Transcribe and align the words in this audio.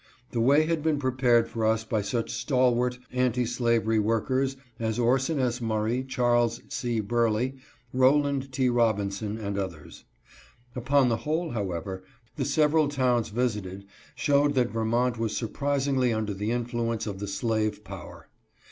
The 0.31 0.41
way 0.41 0.65
had 0.65 0.81
been 0.81 0.97
prepared 0.97 1.47
for 1.47 1.63
us 1.63 1.83
by 1.83 2.01
such 2.01 2.31
stalwart 2.33 2.97
anti 3.11 3.45
slavery 3.45 3.99
workers 3.99 4.57
as 4.79 4.97
Orson 4.97 5.37
S. 5.39 5.61
Murray, 5.61 6.03
Charles 6.03 6.59
C. 6.69 6.99
Burleigh, 6.99 7.51
Rowland 7.93 8.51
T. 8.51 8.67
Robinson, 8.67 9.37
and 9.37 9.59
others. 9.59 10.05
Upon 10.75 11.09
the 11.09 11.17
whole, 11.17 11.51
however, 11.51 12.03
the 12.35 12.45
several 12.45 12.87
towns 12.87 13.29
visited 13.29 13.85
showed 14.15 14.55
that 14.55 14.71
Vermont 14.71 15.19
was 15.19 15.37
surprisingly 15.37 16.11
under 16.11 16.33
the 16.33 16.49
influence 16.49 17.05
of 17.05 17.19
the 17.19 17.27
slave 17.27 17.83
power. 17.83 18.27